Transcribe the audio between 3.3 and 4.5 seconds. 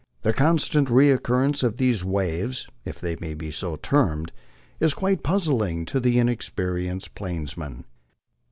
be so termed,